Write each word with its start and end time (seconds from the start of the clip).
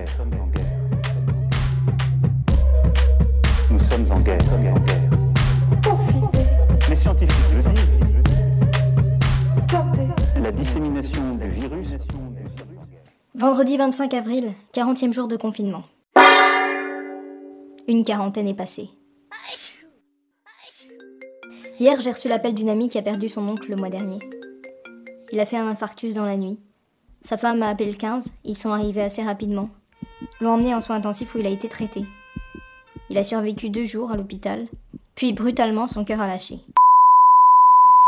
Nous 0.00 0.06
sommes 0.16 0.32
en 0.40 0.46
guerre. 0.46 0.78
Nous 3.70 3.78
sommes 3.80 4.12
en 4.12 4.20
guerre. 4.20 4.38
Les 6.88 6.96
scientifiques 6.96 7.36
le 7.54 7.62
disent. 7.62 7.98
La 10.42 10.52
dissémination 10.52 11.34
du 11.34 11.48
virus. 11.48 11.96
Vendredi 13.34 13.76
25 13.76 14.14
avril, 14.14 14.54
40e 14.72 15.12
jour 15.12 15.28
de 15.28 15.36
confinement. 15.36 15.82
Une 17.86 18.02
quarantaine 18.04 18.48
est 18.48 18.54
passée. 18.54 18.88
Hier, 21.78 22.00
j'ai 22.00 22.12
reçu 22.12 22.28
l'appel 22.28 22.54
d'une 22.54 22.70
amie 22.70 22.88
qui 22.88 22.96
a 22.96 23.02
perdu 23.02 23.28
son 23.28 23.46
oncle 23.46 23.68
le 23.68 23.76
mois 23.76 23.90
dernier. 23.90 24.18
Il 25.30 25.40
a 25.40 25.46
fait 25.46 25.58
un 25.58 25.66
infarctus 25.66 26.14
dans 26.14 26.24
la 26.24 26.38
nuit. 26.38 26.58
Sa 27.22 27.36
femme 27.36 27.62
a 27.62 27.68
appelé 27.68 27.90
le 27.90 27.96
15, 27.98 28.32
ils 28.44 28.56
sont 28.56 28.70
arrivés 28.70 29.02
assez 29.02 29.22
rapidement. 29.22 29.68
L'ont 30.40 30.54
emmené 30.54 30.74
en 30.74 30.80
soins 30.80 30.96
intensifs 30.96 31.34
où 31.34 31.38
il 31.38 31.46
a 31.46 31.50
été 31.50 31.68
traité. 31.68 32.04
Il 33.08 33.18
a 33.18 33.24
survécu 33.24 33.70
deux 33.70 33.84
jours 33.84 34.10
à 34.10 34.16
l'hôpital, 34.16 34.66
puis 35.14 35.32
brutalement 35.32 35.86
son 35.86 36.04
cœur 36.04 36.20
a 36.20 36.26
lâché. 36.26 36.60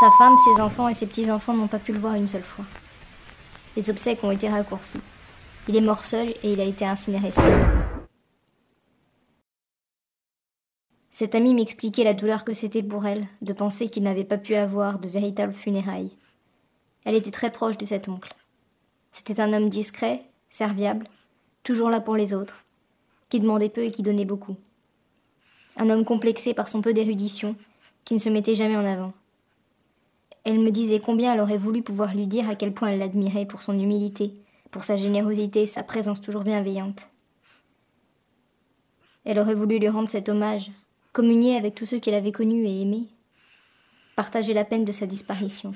Sa 0.00 0.10
femme, 0.10 0.36
ses 0.38 0.60
enfants 0.60 0.88
et 0.88 0.94
ses 0.94 1.06
petits-enfants 1.06 1.54
n'ont 1.54 1.68
pas 1.68 1.78
pu 1.78 1.92
le 1.92 1.98
voir 1.98 2.14
une 2.14 2.28
seule 2.28 2.42
fois. 2.42 2.64
Les 3.76 3.90
obsèques 3.90 4.22
ont 4.24 4.30
été 4.30 4.48
raccourcies. 4.48 5.00
Il 5.68 5.76
est 5.76 5.80
mort 5.80 6.04
seul 6.04 6.28
et 6.42 6.52
il 6.52 6.60
a 6.60 6.64
été 6.64 6.84
incinéré 6.84 7.32
seul. 7.32 7.64
Cette 11.10 11.34
amie 11.34 11.54
m'expliquait 11.54 12.04
la 12.04 12.12
douleur 12.12 12.44
que 12.44 12.52
c'était 12.52 12.82
pour 12.82 13.06
elle 13.06 13.26
de 13.40 13.54
penser 13.54 13.88
qu'il 13.88 14.02
n'avait 14.02 14.24
pas 14.24 14.36
pu 14.36 14.54
avoir 14.54 14.98
de 14.98 15.08
véritables 15.08 15.54
funérailles. 15.54 16.12
Elle 17.06 17.14
était 17.14 17.30
très 17.30 17.50
proche 17.50 17.78
de 17.78 17.86
cet 17.86 18.08
oncle. 18.08 18.34
C'était 19.12 19.40
un 19.40 19.54
homme 19.54 19.70
discret, 19.70 20.24
serviable, 20.50 21.08
toujours 21.66 21.90
là 21.90 22.00
pour 22.00 22.16
les 22.16 22.32
autres, 22.32 22.64
qui 23.28 23.40
demandait 23.40 23.68
peu 23.68 23.82
et 23.82 23.90
qui 23.90 24.02
donnait 24.02 24.24
beaucoup. 24.24 24.56
Un 25.76 25.90
homme 25.90 26.04
complexé 26.04 26.54
par 26.54 26.68
son 26.68 26.80
peu 26.80 26.94
d'érudition, 26.94 27.56
qui 28.04 28.14
ne 28.14 28.20
se 28.20 28.28
mettait 28.28 28.54
jamais 28.54 28.76
en 28.76 28.84
avant. 28.84 29.12
Elle 30.44 30.60
me 30.60 30.70
disait 30.70 31.00
combien 31.00 31.34
elle 31.34 31.40
aurait 31.40 31.58
voulu 31.58 31.82
pouvoir 31.82 32.14
lui 32.14 32.28
dire 32.28 32.48
à 32.48 32.54
quel 32.54 32.72
point 32.72 32.90
elle 32.90 33.00
l'admirait 33.00 33.46
pour 33.46 33.62
son 33.62 33.76
humilité, 33.76 34.32
pour 34.70 34.84
sa 34.84 34.96
générosité, 34.96 35.66
sa 35.66 35.82
présence 35.82 36.20
toujours 36.20 36.44
bienveillante. 36.44 37.08
Elle 39.24 39.40
aurait 39.40 39.54
voulu 39.54 39.80
lui 39.80 39.88
rendre 39.88 40.08
cet 40.08 40.28
hommage, 40.28 40.70
communier 41.12 41.56
avec 41.56 41.74
tous 41.74 41.86
ceux 41.86 41.98
qu'elle 41.98 42.14
avait 42.14 42.30
connus 42.30 42.64
et 42.64 42.82
aimés, 42.82 43.08
partager 44.14 44.54
la 44.54 44.64
peine 44.64 44.84
de 44.84 44.92
sa 44.92 45.06
disparition. 45.06 45.72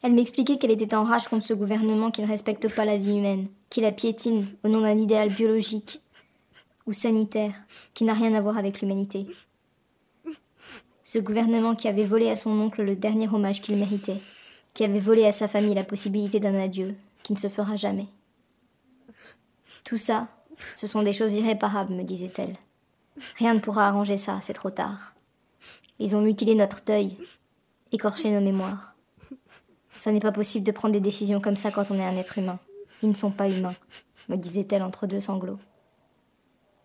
Elle 0.00 0.14
m'expliquait 0.14 0.56
qu'elle 0.56 0.70
était 0.70 0.94
en 0.94 1.04
rage 1.04 1.28
contre 1.28 1.44
ce 1.44 1.52
gouvernement 1.52 2.10
qui 2.10 2.22
ne 2.22 2.26
respecte 2.26 2.74
pas 2.74 2.86
la 2.86 2.96
vie 2.96 3.18
humaine, 3.18 3.48
qui 3.70 3.80
la 3.80 3.92
piétine 3.92 4.44
au 4.64 4.68
nom 4.68 4.80
d'un 4.80 4.98
idéal 4.98 5.30
biologique 5.30 6.00
ou 6.86 6.92
sanitaire 6.92 7.54
qui 7.94 8.04
n'a 8.04 8.14
rien 8.14 8.34
à 8.34 8.40
voir 8.40 8.58
avec 8.58 8.80
l'humanité. 8.80 9.26
Ce 11.04 11.18
gouvernement 11.18 11.74
qui 11.74 11.88
avait 11.88 12.04
volé 12.04 12.28
à 12.28 12.36
son 12.36 12.50
oncle 12.50 12.82
le 12.82 12.96
dernier 12.96 13.28
hommage 13.28 13.60
qu'il 13.60 13.76
méritait, 13.76 14.20
qui 14.74 14.84
avait 14.84 15.00
volé 15.00 15.24
à 15.24 15.32
sa 15.32 15.48
famille 15.48 15.74
la 15.74 15.84
possibilité 15.84 16.40
d'un 16.40 16.54
adieu 16.54 16.96
qui 17.22 17.32
ne 17.32 17.38
se 17.38 17.48
fera 17.48 17.76
jamais. 17.76 18.06
Tout 19.84 19.98
ça, 19.98 20.28
ce 20.76 20.86
sont 20.86 21.02
des 21.02 21.12
choses 21.12 21.34
irréparables, 21.34 21.94
me 21.94 22.02
disait-elle. 22.02 22.56
Rien 23.36 23.54
ne 23.54 23.60
pourra 23.60 23.86
arranger 23.86 24.16
ça, 24.16 24.40
c'est 24.42 24.52
trop 24.52 24.70
tard. 24.70 25.14
Ils 25.98 26.16
ont 26.16 26.20
mutilé 26.20 26.54
notre 26.54 26.84
deuil, 26.84 27.16
écorché 27.92 28.30
nos 28.30 28.40
mémoires. 28.40 28.94
Ça 29.96 30.12
n'est 30.12 30.20
pas 30.20 30.32
possible 30.32 30.64
de 30.64 30.72
prendre 30.72 30.94
des 30.94 31.00
décisions 31.00 31.40
comme 31.40 31.56
ça 31.56 31.70
quand 31.70 31.90
on 31.90 31.98
est 31.98 32.04
un 32.04 32.16
être 32.16 32.38
humain. 32.38 32.58
Ils 33.02 33.08
ne 33.08 33.14
sont 33.14 33.30
pas 33.30 33.48
humains, 33.48 33.74
me 34.28 34.36
disait-elle 34.36 34.82
entre 34.82 35.06
deux 35.06 35.20
sanglots. 35.20 35.58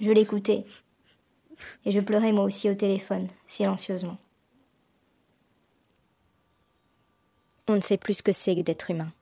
Je 0.00 0.10
l'écoutais, 0.10 0.64
et 1.84 1.90
je 1.90 2.00
pleurais 2.00 2.32
moi 2.32 2.44
aussi 2.44 2.70
au 2.70 2.74
téléphone, 2.74 3.28
silencieusement. 3.46 4.16
On 7.68 7.74
ne 7.74 7.80
sait 7.80 7.98
plus 7.98 8.14
ce 8.14 8.22
que 8.22 8.32
c'est 8.32 8.56
que 8.56 8.62
d'être 8.62 8.90
humain. 8.90 9.12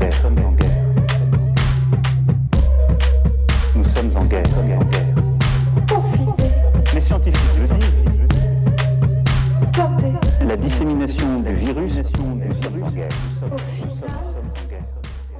Nous 0.00 0.12
sommes 0.20 0.38
en 0.44 0.52
guerre. 0.52 0.84
Nous 3.76 3.84
sommes 3.84 4.16
en 4.16 4.24
guerre. 4.24 4.42
En 4.58 4.66
guerre. 4.66 5.14
Les 6.92 7.00
scientifiques 7.00 7.58
le 7.58 7.68
disent. 7.68 8.00
La 10.46 10.56
dissémination 10.56 11.40
du 11.40 11.54
virus, 11.54 11.94
du 11.94 12.00
virus 12.00 12.82
en 12.82 12.90
guerre. 12.90 13.08